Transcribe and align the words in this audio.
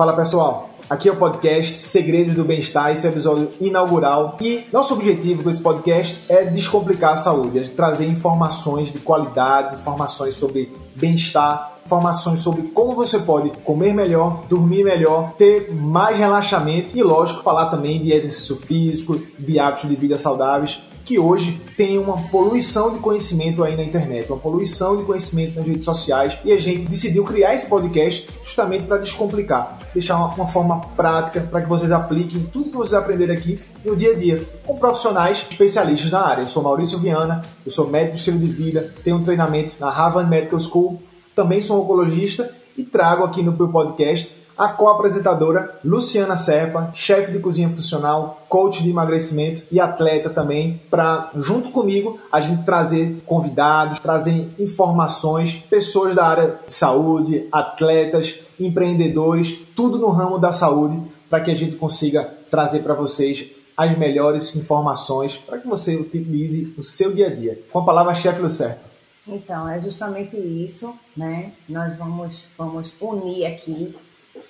Fala 0.00 0.14
pessoal, 0.14 0.70
aqui 0.88 1.10
é 1.10 1.12
o 1.12 1.16
podcast 1.16 1.86
Segredos 1.86 2.34
do 2.34 2.42
Bem-Estar, 2.42 2.90
esse 2.90 3.06
é 3.06 3.10
o 3.10 3.12
episódio 3.12 3.50
inaugural. 3.60 4.38
E 4.40 4.64
nosso 4.72 4.94
objetivo 4.94 5.42
com 5.42 5.50
esse 5.50 5.60
podcast 5.60 6.24
é 6.26 6.42
descomplicar 6.42 7.12
a 7.12 7.16
saúde, 7.18 7.58
é 7.58 7.62
trazer 7.64 8.06
informações 8.06 8.94
de 8.94 8.98
qualidade, 8.98 9.76
informações 9.78 10.36
sobre 10.36 10.74
bem-estar, 10.94 11.74
informações 11.84 12.40
sobre 12.40 12.62
como 12.68 12.92
você 12.92 13.18
pode 13.18 13.50
comer 13.58 13.92
melhor, 13.92 14.44
dormir 14.48 14.84
melhor, 14.84 15.32
ter 15.36 15.70
mais 15.70 16.16
relaxamento 16.16 16.96
e, 16.96 17.02
lógico, 17.02 17.42
falar 17.42 17.66
também 17.66 18.00
de 18.00 18.10
exercício 18.10 18.56
físico, 18.56 19.20
de 19.38 19.58
hábitos 19.58 19.90
de 19.90 19.96
vida 19.96 20.16
saudáveis 20.16 20.80
que 21.04 21.18
hoje 21.18 21.60
tem 21.76 21.98
uma 21.98 22.16
poluição 22.28 22.92
de 22.92 22.98
conhecimento 22.98 23.64
aí 23.64 23.76
na 23.76 23.82
internet, 23.82 24.30
uma 24.30 24.38
poluição 24.38 24.96
de 24.96 25.04
conhecimento 25.04 25.56
nas 25.56 25.66
redes 25.66 25.84
sociais, 25.84 26.38
e 26.44 26.52
a 26.52 26.60
gente 26.60 26.86
decidiu 26.86 27.24
criar 27.24 27.54
esse 27.54 27.66
podcast 27.66 28.28
justamente 28.44 28.84
para 28.84 28.98
descomplicar, 28.98 29.78
deixar 29.92 30.16
uma, 30.16 30.28
uma 30.34 30.46
forma 30.46 30.80
prática 30.96 31.40
para 31.40 31.62
que 31.62 31.68
vocês 31.68 31.90
apliquem 31.90 32.42
tudo 32.52 32.70
que 32.70 32.76
vocês 32.76 32.94
aprenderam 32.94 33.34
aqui 33.34 33.58
no 33.84 33.96
dia 33.96 34.12
a 34.12 34.14
dia, 34.14 34.44
com 34.64 34.76
profissionais 34.76 35.44
especialistas 35.50 36.10
na 36.10 36.20
área. 36.20 36.42
Eu 36.42 36.48
sou 36.48 36.62
Maurício 36.62 36.98
Viana, 36.98 37.42
eu 37.64 37.72
sou 37.72 37.88
médico 37.88 38.14
de 38.14 38.18
estilo 38.18 38.38
de 38.38 38.46
vida, 38.46 38.92
tenho 39.02 39.16
um 39.16 39.24
treinamento 39.24 39.72
na 39.80 39.90
Harvard 39.90 40.28
Medical 40.28 40.60
School, 40.60 41.02
também 41.34 41.60
sou 41.60 41.82
oncologista 41.82 42.50
e 42.76 42.82
trago 42.82 43.24
aqui 43.24 43.42
no 43.42 43.52
meu 43.52 43.68
podcast 43.68 44.39
a 44.60 44.68
co-apresentadora 44.68 45.74
Luciana 45.82 46.36
Serpa, 46.36 46.92
chefe 46.94 47.32
de 47.32 47.38
cozinha 47.38 47.70
funcional, 47.70 48.42
coach 48.46 48.82
de 48.82 48.90
emagrecimento 48.90 49.62
e 49.72 49.80
atleta 49.80 50.28
também, 50.28 50.78
para 50.90 51.30
junto 51.34 51.70
comigo 51.70 52.20
a 52.30 52.42
gente 52.42 52.62
trazer 52.62 53.22
convidados, 53.24 53.98
trazer 54.00 54.50
informações, 54.58 55.64
pessoas 55.70 56.14
da 56.14 56.26
área 56.26 56.58
de 56.68 56.74
saúde, 56.74 57.48
atletas, 57.50 58.34
empreendedores, 58.60 59.58
tudo 59.74 59.96
no 59.96 60.10
ramo 60.10 60.38
da 60.38 60.52
saúde, 60.52 61.00
para 61.30 61.40
que 61.40 61.50
a 61.50 61.56
gente 61.56 61.76
consiga 61.76 62.24
trazer 62.50 62.80
para 62.80 62.92
vocês 62.92 63.48
as 63.74 63.96
melhores 63.96 64.54
informações 64.54 65.38
para 65.38 65.56
que 65.56 65.66
você 65.66 65.96
utilize 65.96 66.74
no 66.76 66.84
seu 66.84 67.14
dia 67.14 67.28
a 67.28 67.34
dia. 67.34 67.58
Com 67.72 67.78
a 67.78 67.84
palavra, 67.84 68.14
chefe 68.14 68.42
Lucerpa. 68.42 68.90
Então, 69.26 69.66
é 69.66 69.80
justamente 69.80 70.36
isso, 70.36 70.92
né? 71.16 71.52
Nós 71.66 71.96
vamos, 71.96 72.44
vamos 72.58 72.94
unir 73.00 73.46
aqui 73.46 73.94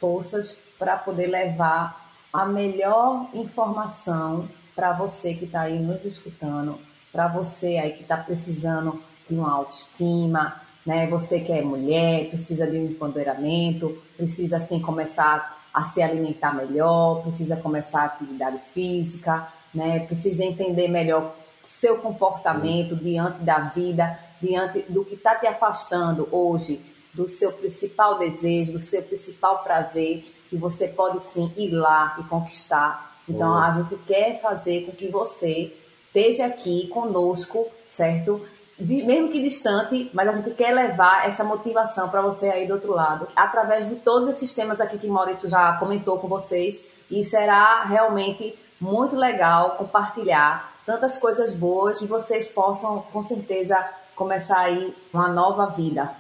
forças 0.01 0.57
para 0.79 0.97
poder 0.97 1.27
levar 1.27 2.11
a 2.33 2.47
melhor 2.47 3.29
informação 3.35 4.49
para 4.75 4.93
você 4.93 5.35
que 5.35 5.45
está 5.45 5.63
aí 5.63 5.79
nos 5.79 6.05
escutando, 6.05 6.79
para 7.13 7.29
você 7.29 7.77
aí 7.77 7.93
que 7.93 8.03
está 8.03 8.17
precisando 8.17 9.01
de 9.29 9.35
uma 9.35 9.53
autoestima, 9.53 10.61
né? 10.87 11.07
Você 11.09 11.41
que 11.41 11.53
é 11.53 11.63
mulher, 11.63 12.31
precisa 12.31 12.67
de 12.67 12.79
um 12.79 12.87
empoderamento, 12.87 14.01
precisa 14.17 14.57
assim 14.57 14.81
começar 14.81 15.59
a 15.73 15.85
se 15.87 16.03
alimentar 16.03 16.55
melhor, 16.55 17.23
precisa 17.23 17.57
começar 17.57 18.03
a 18.03 18.07
atividade 18.07 18.59
física, 18.73 19.49
né? 19.75 20.01
Precisa 20.07 20.45
entender 20.45 20.89
melhor 20.89 21.35
seu 21.65 21.99
comportamento 21.99 22.97
diante 22.97 23.41
da 23.43 23.59
vida, 23.59 24.19
diante 24.41 24.81
do 24.89 25.05
que 25.05 25.15
está 25.15 25.35
te 25.35 25.47
afastando 25.47 26.29
hoje 26.33 26.81
do 27.13 27.29
seu 27.29 27.53
principal 27.53 28.19
desejo, 28.19 28.73
do 28.73 28.81
seu 28.81 29.03
principal 29.03 29.63
prazer, 29.63 30.25
que 30.49 30.57
você 30.57 30.89
pode 30.89 31.23
sim 31.23 31.53
ir 31.57 31.71
lá 31.71 32.17
e 32.19 32.25
conquistar. 32.25 33.11
Então 33.29 33.57
a 33.57 33.71
gente 33.73 33.97
quer 34.07 34.41
fazer 34.41 34.87
com 34.87 34.93
que 34.93 35.09
você 35.09 35.73
esteja 36.07 36.47
aqui 36.47 36.89
conosco, 36.89 37.67
certo? 37.89 38.45
De, 38.79 39.03
mesmo 39.03 39.29
que 39.29 39.41
distante, 39.41 40.11
mas 40.13 40.29
a 40.29 40.33
gente 40.33 40.51
quer 40.53 40.73
levar 40.73 41.29
essa 41.29 41.45
motivação 41.45 42.09
para 42.09 42.23
você 42.23 42.49
aí 42.49 42.67
do 42.67 42.75
outro 42.75 42.93
lado, 42.93 43.29
através 43.37 43.89
de 43.89 43.97
todos 43.97 44.29
esses 44.29 44.53
temas 44.53 44.81
aqui 44.81 44.99
que 44.99 45.07
Maurício 45.07 45.49
já 45.49 45.77
comentou 45.77 46.19
com 46.19 46.27
vocês, 46.27 46.85
e 47.11 47.25
será 47.25 47.85
realmente 47.85 48.59
muito 48.81 49.15
legal 49.15 49.73
compartilhar 49.73 50.73
tantas 50.87 51.19
coisas 51.19 51.53
boas 51.53 51.99
que 51.99 52.07
vocês 52.07 52.49
possam, 52.49 53.03
com 53.13 53.23
certeza, 53.23 53.77
começar 54.17 54.61
aí 54.61 54.95
uma 55.13 55.29
nova 55.29 55.67
vida. 55.67 56.11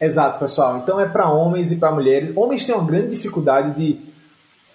Exato, 0.00 0.38
pessoal. 0.38 0.78
Então 0.78 1.00
é 1.00 1.06
para 1.06 1.30
homens 1.30 1.72
e 1.72 1.76
para 1.76 1.90
mulheres. 1.90 2.36
Homens 2.36 2.66
têm 2.66 2.74
uma 2.74 2.84
grande 2.84 3.10
dificuldade 3.10 3.74
de 3.74 3.98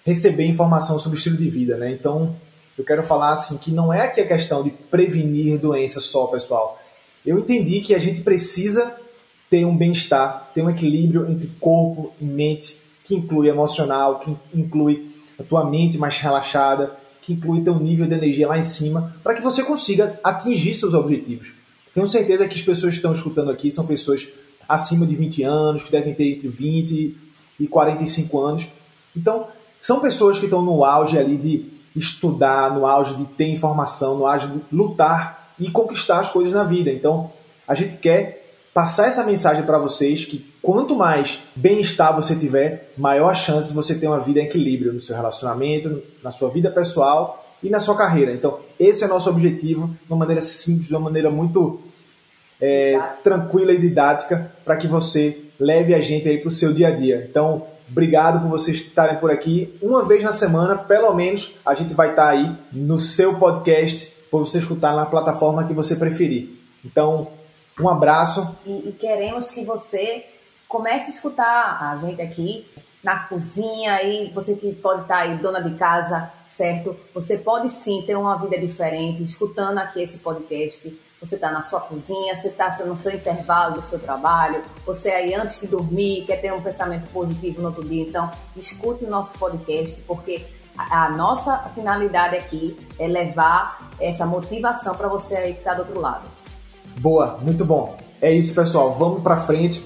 receber 0.04 0.46
informação 0.46 0.98
sobre 0.98 1.18
estilo 1.18 1.36
de 1.36 1.48
vida, 1.48 1.76
né? 1.76 1.92
Então 1.92 2.34
eu 2.76 2.84
quero 2.84 3.02
falar 3.04 3.34
assim 3.34 3.56
que 3.56 3.70
não 3.70 3.92
é 3.92 4.02
aqui 4.02 4.20
a 4.20 4.26
questão 4.26 4.62
de 4.62 4.70
prevenir 4.70 5.60
doenças 5.60 6.06
só, 6.06 6.26
pessoal. 6.26 6.80
Eu 7.24 7.38
entendi 7.38 7.80
que 7.80 7.94
a 7.94 7.98
gente 7.98 8.22
precisa 8.22 8.96
ter 9.48 9.64
um 9.64 9.76
bem-estar, 9.76 10.50
ter 10.54 10.62
um 10.62 10.70
equilíbrio 10.70 11.30
entre 11.30 11.46
corpo 11.60 12.12
e 12.20 12.24
mente, 12.24 12.78
que 13.04 13.14
inclui 13.14 13.48
emocional, 13.48 14.18
que 14.18 14.34
inclui 14.54 15.14
a 15.38 15.42
tua 15.42 15.64
mente 15.68 15.98
mais 15.98 16.18
relaxada, 16.18 16.90
que 17.20 17.34
inclui 17.34 17.62
teu 17.62 17.78
nível 17.78 18.06
de 18.06 18.14
energia 18.14 18.48
lá 18.48 18.58
em 18.58 18.62
cima, 18.62 19.14
para 19.22 19.34
que 19.34 19.42
você 19.42 19.62
consiga 19.62 20.18
atingir 20.24 20.74
seus 20.74 20.94
objetivos. 20.94 21.52
Tenho 21.94 22.08
certeza 22.08 22.48
que 22.48 22.58
as 22.58 22.62
pessoas 22.62 22.92
que 22.92 22.98
estão 22.98 23.14
escutando 23.14 23.50
aqui 23.50 23.70
são 23.70 23.86
pessoas 23.86 24.26
acima 24.68 25.06
de 25.06 25.14
20 25.14 25.42
anos, 25.42 25.82
que 25.82 25.92
devem 25.92 26.14
ter 26.14 26.32
entre 26.32 26.48
20 26.48 27.16
e 27.60 27.66
45 27.66 28.40
anos. 28.40 28.68
Então, 29.16 29.46
são 29.80 30.00
pessoas 30.00 30.38
que 30.38 30.44
estão 30.44 30.62
no 30.62 30.84
auge 30.84 31.18
ali 31.18 31.36
de 31.36 31.72
estudar, 31.94 32.74
no 32.74 32.86
auge 32.86 33.14
de 33.14 33.24
ter 33.24 33.48
informação, 33.48 34.16
no 34.16 34.26
auge 34.26 34.46
de 34.46 34.60
lutar 34.72 35.52
e 35.58 35.70
conquistar 35.70 36.20
as 36.20 36.30
coisas 36.30 36.54
na 36.54 36.64
vida. 36.64 36.90
Então, 36.90 37.30
a 37.66 37.74
gente 37.74 37.96
quer 37.96 38.42
passar 38.72 39.08
essa 39.08 39.24
mensagem 39.24 39.64
para 39.64 39.78
vocês 39.78 40.24
que 40.24 40.44
quanto 40.62 40.96
mais 40.96 41.40
bem-estar 41.54 42.14
você 42.16 42.34
tiver, 42.34 42.92
maior 42.96 43.28
a 43.28 43.34
chance 43.34 43.74
você 43.74 43.94
ter 43.94 44.06
uma 44.06 44.20
vida 44.20 44.40
em 44.40 44.46
equilíbrio 44.46 44.92
no 44.92 45.00
seu 45.00 45.14
relacionamento, 45.14 46.02
na 46.22 46.32
sua 46.32 46.48
vida 46.48 46.70
pessoal 46.70 47.44
e 47.62 47.68
na 47.68 47.78
sua 47.78 47.96
carreira. 47.96 48.32
Então, 48.32 48.58
esse 48.80 49.04
é 49.04 49.06
o 49.06 49.10
nosso 49.10 49.28
objetivo, 49.28 49.88
de 49.88 50.10
uma 50.12 50.16
maneira 50.16 50.40
simples, 50.40 50.88
de 50.88 50.94
uma 50.94 51.00
maneira 51.00 51.30
muito 51.30 51.80
é, 52.62 52.96
tranquila 53.24 53.72
e 53.72 53.78
didática 53.78 54.52
para 54.64 54.76
que 54.76 54.86
você 54.86 55.36
leve 55.58 55.92
a 55.92 56.00
gente 56.00 56.28
aí 56.28 56.38
para 56.38 56.48
o 56.48 56.52
seu 56.52 56.72
dia 56.72 56.88
a 56.88 56.90
dia. 56.92 57.26
Então, 57.28 57.66
obrigado 57.90 58.40
por 58.40 58.48
vocês 58.48 58.76
estarem 58.76 59.16
por 59.18 59.32
aqui. 59.32 59.76
Uma 59.82 60.04
vez 60.04 60.22
na 60.22 60.32
semana, 60.32 60.76
pelo 60.76 61.12
menos, 61.12 61.56
a 61.66 61.74
gente 61.74 61.92
vai 61.92 62.10
estar 62.10 62.28
aí 62.28 62.52
no 62.72 63.00
seu 63.00 63.34
podcast 63.34 64.12
para 64.30 64.38
você 64.38 64.60
escutar 64.60 64.94
na 64.94 65.04
plataforma 65.04 65.66
que 65.66 65.74
você 65.74 65.96
preferir. 65.96 66.50
Então, 66.84 67.28
um 67.80 67.88
abraço. 67.88 68.56
E, 68.64 68.88
e 68.88 68.92
queremos 68.92 69.50
que 69.50 69.64
você 69.64 70.24
comece 70.68 71.10
a 71.10 71.14
escutar 71.14 71.90
a 71.90 71.96
gente 71.96 72.22
aqui 72.22 72.64
na 73.02 73.18
cozinha 73.24 73.94
aí, 73.94 74.30
você 74.32 74.54
que 74.54 74.72
pode 74.74 75.02
estar 75.02 75.18
aí 75.18 75.36
dona 75.38 75.60
de 75.60 75.76
casa, 75.76 76.30
certo? 76.48 76.96
Você 77.12 77.36
pode 77.36 77.68
sim 77.68 78.04
ter 78.06 78.16
uma 78.16 78.36
vida 78.38 78.56
diferente 78.56 79.24
escutando 79.24 79.78
aqui 79.78 80.00
esse 80.00 80.18
podcast 80.18 80.96
você 81.22 81.36
está 81.36 81.52
na 81.52 81.62
sua 81.62 81.80
cozinha, 81.80 82.36
você 82.36 82.48
está 82.48 82.76
no 82.84 82.96
seu 82.96 83.12
intervalo 83.12 83.76
do 83.76 83.82
seu 83.82 83.98
trabalho, 83.98 84.62
você 84.84 85.10
aí 85.10 85.32
antes 85.34 85.60
de 85.60 85.68
dormir 85.68 86.24
quer 86.26 86.40
ter 86.40 86.52
um 86.52 86.60
pensamento 86.60 87.06
positivo 87.12 87.62
no 87.62 87.68
outro 87.68 87.84
dia. 87.84 88.02
Então, 88.02 88.28
escute 88.56 89.04
o 89.04 89.10
nosso 89.10 89.32
podcast, 89.38 90.00
porque 90.02 90.44
a, 90.76 91.08
nossa 91.10 91.58
finalidade 91.74 92.36
aqui 92.36 92.76
é 92.98 93.06
levar 93.06 93.90
essa 94.00 94.26
motivação 94.26 94.94
para 94.94 95.08
você 95.08 95.36
aí 95.36 95.52
que 95.52 95.60
está 95.60 95.74
do 95.74 95.80
outro 95.80 96.00
lado. 96.00 96.24
Boa, 96.98 97.38
muito 97.40 97.64
bom. 97.64 97.96
É 98.20 98.30
isso, 98.30 98.54
pessoal. 98.54 98.94
Vamos 98.98 99.22
para 99.22 99.36
frente. 99.42 99.84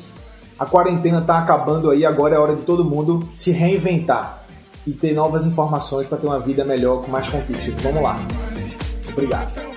A 0.58 0.64
quarentena 0.64 1.19
está 1.19 1.38
acabando 1.38 1.91
aí, 1.91 2.06
agora 2.06 2.34
é 2.34 2.38
hora 2.38 2.56
de 2.56 2.62
todo 2.62 2.82
mundo 2.82 3.28
se 3.32 3.52
reinventar 3.52 4.42
e 4.86 4.92
ter 4.92 5.12
novas 5.12 5.44
informações 5.44 6.06
para 6.06 6.16
ter 6.16 6.26
uma 6.26 6.38
vida 6.38 6.64
melhor, 6.64 7.02
com 7.02 7.10
mais 7.10 7.28
conquistas. 7.28 7.75
Vamos 7.82 8.02
lá. 8.02 8.16
Obrigado. 9.12 9.75